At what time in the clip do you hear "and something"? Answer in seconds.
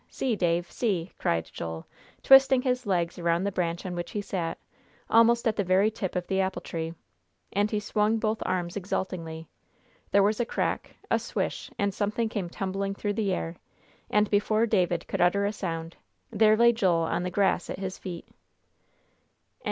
11.77-12.29